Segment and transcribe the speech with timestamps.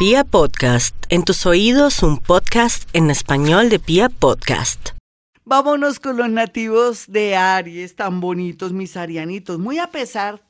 [0.00, 4.92] Pia Podcast, en tus oídos un podcast en español de Pia Podcast.
[5.44, 10.40] Vámonos con los nativos de Aries, tan bonitos mis arianitos, muy a pesar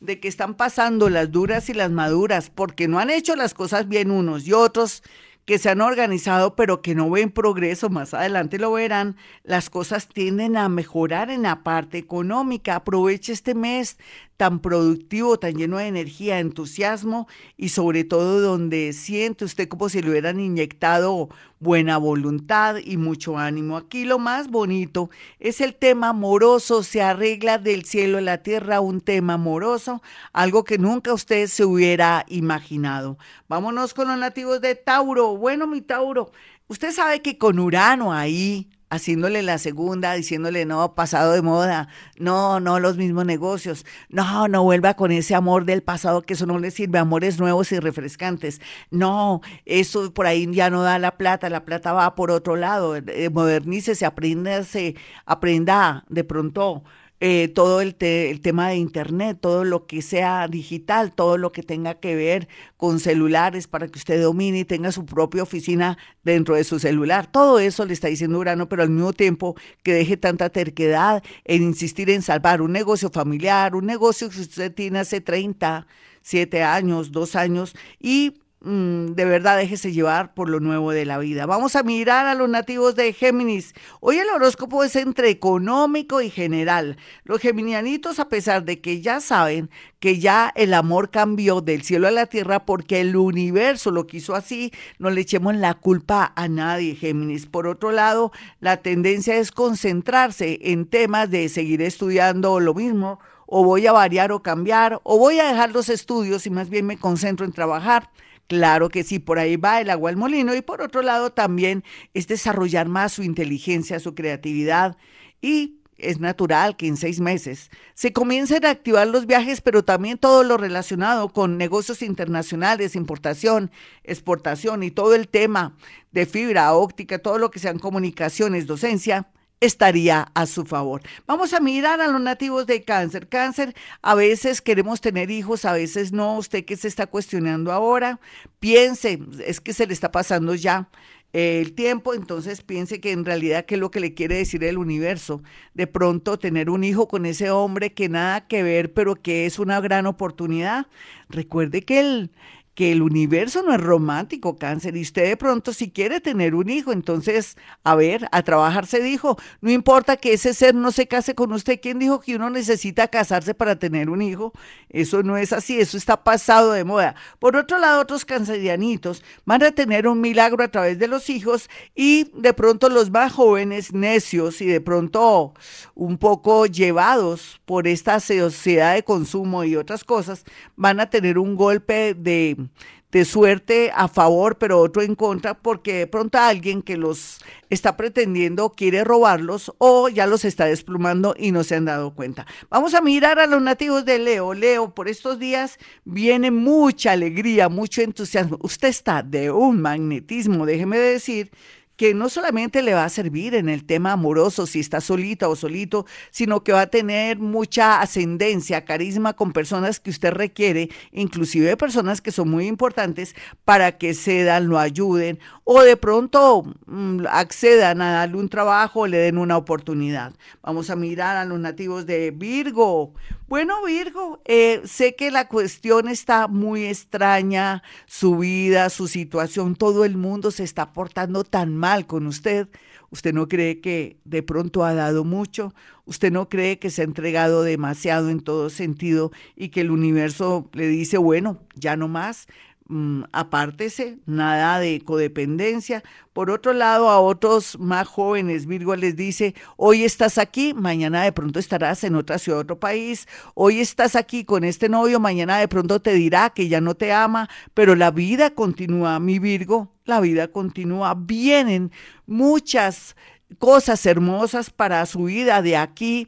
[0.00, 3.86] de que están pasando las duras y las maduras, porque no han hecho las cosas
[3.86, 5.04] bien unos y otros,
[5.48, 10.08] que se han organizado pero que no ven progreso, más adelante lo verán, las cosas
[10.08, 12.74] tienden a mejorar en la parte económica.
[12.74, 13.96] Aproveche este mes
[14.38, 17.26] tan productivo, tan lleno de energía, entusiasmo
[17.56, 23.36] y sobre todo donde siente usted como si le hubieran inyectado buena voluntad y mucho
[23.36, 23.76] ánimo.
[23.76, 25.10] Aquí lo más bonito
[25.40, 30.62] es el tema amoroso, se arregla del cielo a la tierra un tema amoroso, algo
[30.62, 33.18] que nunca usted se hubiera imaginado.
[33.48, 35.36] Vámonos con los nativos de Tauro.
[35.36, 36.30] Bueno, mi Tauro,
[36.68, 41.88] usted sabe que con Urano ahí haciéndole la segunda, diciéndole no, pasado de moda,
[42.18, 46.46] no, no los mismos negocios, no, no vuelva con ese amor del pasado que eso
[46.46, 48.60] no le sirve, amores nuevos y refrescantes,
[48.90, 52.96] no, eso por ahí ya no da la plata, la plata va por otro lado,
[52.96, 56.84] eh, modernícese, apréndase, aprenda de pronto
[57.20, 61.62] eh, todo el, el, tema de Internet, todo lo que sea digital, todo lo que
[61.62, 66.54] tenga que ver con celulares para que usted domine y tenga su propia oficina dentro
[66.54, 67.30] de su celular.
[67.30, 71.62] Todo eso le está diciendo Urano, pero al mismo tiempo que deje tanta terquedad en
[71.62, 75.86] insistir en salvar un negocio familiar, un negocio que usted tiene hace 30,
[76.22, 81.46] 7 años, 2 años y de verdad déjese llevar por lo nuevo de la vida.
[81.46, 83.72] Vamos a mirar a los nativos de Géminis.
[84.00, 86.96] Hoy el horóscopo es entre económico y general.
[87.22, 89.70] Los geminianitos, a pesar de que ya saben
[90.00, 94.34] que ya el amor cambió del cielo a la tierra porque el universo lo quiso
[94.34, 97.46] así, no le echemos la culpa a nadie, Géminis.
[97.46, 103.64] Por otro lado, la tendencia es concentrarse en temas de seguir estudiando lo mismo o
[103.64, 106.98] voy a variar o cambiar, o voy a dejar los estudios y más bien me
[106.98, 108.10] concentro en trabajar.
[108.48, 111.84] Claro que sí, por ahí va el agua al molino y por otro lado también
[112.14, 114.96] es desarrollar más su inteligencia, su creatividad
[115.42, 120.16] y es natural que en seis meses se comiencen a activar los viajes, pero también
[120.16, 123.70] todo lo relacionado con negocios internacionales, importación,
[124.02, 125.76] exportación y todo el tema
[126.12, 129.28] de fibra óptica, todo lo que sean comunicaciones, docencia,
[129.60, 131.02] estaría a su favor.
[131.26, 133.28] Vamos a mirar a los nativos de cáncer.
[133.28, 136.36] Cáncer, a veces queremos tener hijos, a veces no.
[136.38, 138.20] Usted que se está cuestionando ahora,
[138.60, 140.88] piense, es que se le está pasando ya
[141.34, 144.78] el tiempo, entonces piense que en realidad qué es lo que le quiere decir el
[144.78, 145.42] universo.
[145.74, 149.58] De pronto tener un hijo con ese hombre que nada que ver, pero que es
[149.58, 150.86] una gran oportunidad.
[151.28, 152.30] Recuerde que el,
[152.78, 156.70] que el universo no es romántico, cáncer, y usted de pronto si quiere tener un
[156.70, 161.08] hijo, entonces, a ver, a trabajar se dijo, no importa que ese ser no se
[161.08, 164.52] case con usted, ¿quién dijo que uno necesita casarse para tener un hijo?
[164.90, 167.16] Eso no es así, eso está pasado de moda.
[167.40, 171.68] Por otro lado, otros cancerianitos van a tener un milagro a través de los hijos
[171.96, 175.52] y de pronto los más jóvenes, necios y de pronto
[175.96, 180.44] un poco llevados por esta sociedad de consumo y otras cosas,
[180.76, 182.67] van a tener un golpe de
[183.10, 187.38] de suerte a favor, pero otro en contra, porque de pronto alguien que los
[187.70, 192.46] está pretendiendo quiere robarlos o ya los está desplumando y no se han dado cuenta.
[192.68, 194.52] Vamos a mirar a los nativos de Leo.
[194.52, 198.58] Leo, por estos días viene mucha alegría, mucho entusiasmo.
[198.62, 201.50] Usted está de un magnetismo, déjeme decir
[201.98, 205.56] que no solamente le va a servir en el tema amoroso, si está solita o
[205.56, 211.76] solito, sino que va a tener mucha ascendencia, carisma con personas que usted requiere, inclusive
[211.76, 218.00] personas que son muy importantes para que cedan, lo ayuden o de pronto mm, accedan
[218.00, 220.32] a darle un trabajo o le den una oportunidad.
[220.62, 223.12] Vamos a mirar a los nativos de Virgo.
[223.48, 230.04] Bueno, Virgo, eh, sé que la cuestión está muy extraña, su vida, su situación, todo
[230.04, 232.68] el mundo se está portando tan mal con usted.
[233.08, 235.72] ¿Usted no cree que de pronto ha dado mucho?
[236.04, 240.68] ¿Usted no cree que se ha entregado demasiado en todo sentido y que el universo
[240.74, 242.48] le dice, bueno, ya no más?
[242.90, 246.02] Mm, apártese, nada de codependencia.
[246.32, 251.32] Por otro lado, a otros más jóvenes, Virgo les dice, hoy estás aquí, mañana de
[251.32, 255.68] pronto estarás en otra ciudad, otro país, hoy estás aquí con este novio, mañana de
[255.68, 260.20] pronto te dirá que ya no te ama, pero la vida continúa, mi Virgo, la
[260.20, 261.14] vida continúa.
[261.14, 261.92] Vienen
[262.24, 263.16] muchas
[263.58, 266.26] cosas hermosas para su vida de aquí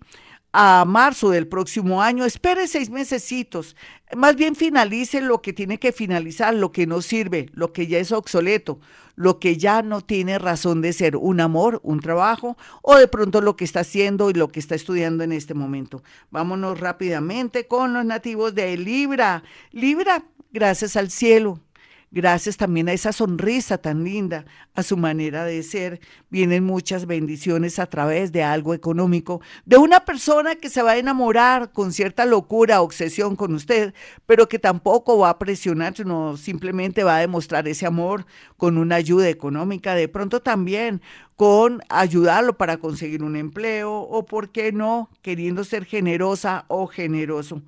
[0.53, 3.77] a marzo del próximo año, espere seis mesecitos,
[4.17, 7.99] más bien finalice lo que tiene que finalizar, lo que no sirve, lo que ya
[7.99, 8.81] es obsoleto,
[9.15, 13.41] lo que ya no tiene razón de ser, un amor, un trabajo o de pronto
[13.41, 16.03] lo que está haciendo y lo que está estudiando en este momento.
[16.31, 19.45] Vámonos rápidamente con los nativos de Libra.
[19.71, 21.61] Libra, gracias al cielo,
[22.11, 27.79] gracias también a esa sonrisa tan linda, a su manera de ser, vienen muchas bendiciones
[27.79, 32.25] a través de algo económico, de una persona que se va a enamorar con cierta
[32.27, 33.95] locura, obsesión con usted,
[34.27, 38.27] pero que tampoco va a presionar, sino simplemente va a demostrar ese amor
[38.57, 41.01] con una ayuda económica, de pronto también
[41.37, 47.63] con ayudarlo para conseguir un empleo o, ¿por qué no?, queriendo ser generosa o generoso.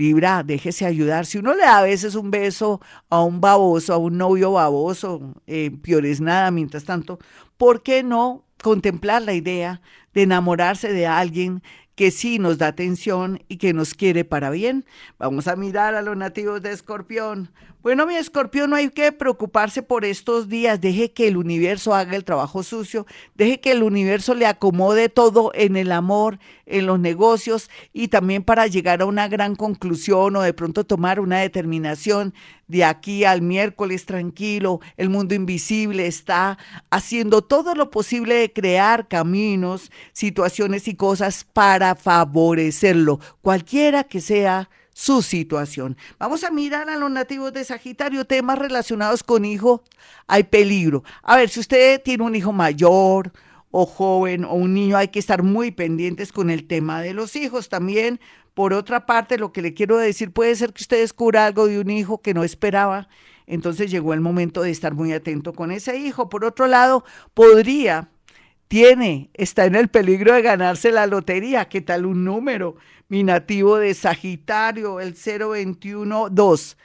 [0.00, 1.26] Libra, déjese ayudar.
[1.26, 2.80] Si uno le da a veces un beso
[3.10, 7.18] a un baboso, a un novio baboso, eh, peor es nada, mientras tanto,
[7.58, 9.82] ¿por qué no contemplar la idea
[10.14, 11.62] de enamorarse de alguien
[11.96, 14.86] que sí nos da atención y que nos quiere para bien?
[15.18, 17.50] Vamos a mirar a los nativos de Escorpión.
[17.82, 20.82] Bueno, mi escorpión, no hay que preocuparse por estos días.
[20.82, 23.06] Deje que el universo haga el trabajo sucio.
[23.36, 28.42] Deje que el universo le acomode todo en el amor, en los negocios y también
[28.44, 32.34] para llegar a una gran conclusión o de pronto tomar una determinación
[32.68, 34.80] de aquí al miércoles tranquilo.
[34.98, 36.58] El mundo invisible está
[36.90, 44.68] haciendo todo lo posible de crear caminos, situaciones y cosas para favorecerlo, cualquiera que sea
[45.00, 45.96] su situación.
[46.18, 49.80] Vamos a mirar a los nativos de Sagitario, temas relacionados con hijos.
[50.26, 51.04] Hay peligro.
[51.22, 53.32] A ver, si usted tiene un hijo mayor
[53.70, 57.34] o joven o un niño, hay que estar muy pendientes con el tema de los
[57.34, 57.70] hijos.
[57.70, 58.20] También,
[58.52, 61.80] por otra parte, lo que le quiero decir, puede ser que usted descubra algo de
[61.80, 63.08] un hijo que no esperaba.
[63.46, 66.28] Entonces llegó el momento de estar muy atento con ese hijo.
[66.28, 68.10] Por otro lado, podría
[68.70, 71.64] tiene, está en el peligro de ganarse la lotería.
[71.68, 72.76] ¿Qué tal un número?
[73.08, 76.76] Mi nativo de Sagitario, el 0212.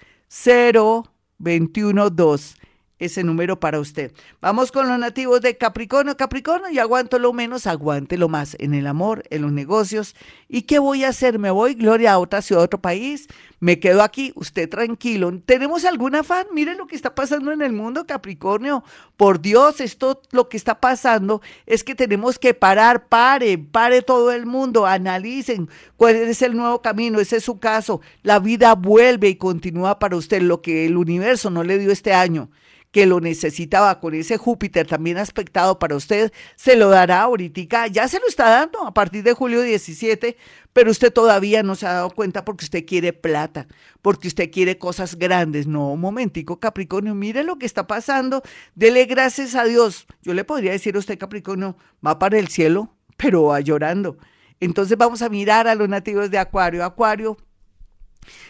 [1.38, 2.56] 0212
[3.00, 4.14] ese número para usted.
[4.42, 6.16] Vamos con los nativos de Capricornio.
[6.16, 10.16] Capricornio, y aguanto lo menos, aguante lo más en el amor, en los negocios.
[10.48, 11.38] ¿Y qué voy a hacer?
[11.38, 13.28] ¿Me voy, Gloria, a otra ciudad, a otro país?
[13.60, 14.32] ¿Me quedo aquí?
[14.36, 15.42] Usted tranquilo.
[15.46, 16.46] ¿Tenemos algún afán?
[16.54, 18.84] Miren lo que está pasando en el mundo, Capricornio.
[19.18, 24.32] Por Dios, esto lo que está pasando es que tenemos que parar, pare, pare todo
[24.32, 28.02] el mundo, analicen cuál es el nuevo camino, ese es su caso.
[28.24, 32.14] La vida vuelve y continúa para usted lo que el universo no le dio este
[32.14, 32.50] año
[32.96, 38.08] que lo necesitaba con ese Júpiter también aspectado para usted, se lo dará ahorita, ya
[38.08, 40.38] se lo está dando a partir de julio 17,
[40.72, 43.68] pero usted todavía no se ha dado cuenta porque usted quiere plata,
[44.02, 45.68] porque usted quiere cosas grandes.
[45.68, 48.44] No, un momentico, Capricornio, mire lo que está pasando,
[48.76, 50.08] dele gracias a Dios.
[50.22, 54.16] Yo le podría decir a usted, Capricornio, va para el cielo, pero va llorando.
[54.62, 56.86] Entonces vamos a mirar a los nativos de Acuario.
[56.86, 57.36] Acuario,